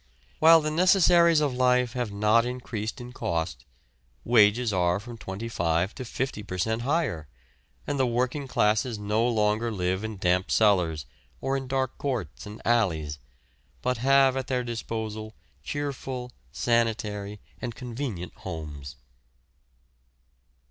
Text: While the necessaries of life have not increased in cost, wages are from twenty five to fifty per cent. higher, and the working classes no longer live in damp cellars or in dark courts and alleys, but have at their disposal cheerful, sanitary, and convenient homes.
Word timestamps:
While 0.39 0.61
the 0.61 0.71
necessaries 0.71 1.41
of 1.41 1.53
life 1.53 1.93
have 1.93 2.11
not 2.11 2.43
increased 2.43 2.99
in 2.99 3.13
cost, 3.13 3.65
wages 4.23 4.73
are 4.73 4.99
from 4.99 5.15
twenty 5.15 5.47
five 5.47 5.93
to 5.93 6.03
fifty 6.03 6.41
per 6.41 6.57
cent. 6.57 6.81
higher, 6.81 7.27
and 7.85 7.99
the 7.99 8.07
working 8.07 8.47
classes 8.47 8.97
no 8.97 9.27
longer 9.27 9.71
live 9.71 10.03
in 10.03 10.17
damp 10.17 10.49
cellars 10.49 11.05
or 11.39 11.55
in 11.55 11.67
dark 11.67 11.99
courts 11.99 12.47
and 12.47 12.63
alleys, 12.65 13.19
but 13.83 13.97
have 13.99 14.35
at 14.35 14.47
their 14.47 14.63
disposal 14.63 15.35
cheerful, 15.61 16.31
sanitary, 16.51 17.39
and 17.61 17.75
convenient 17.75 18.33
homes. 18.37 18.95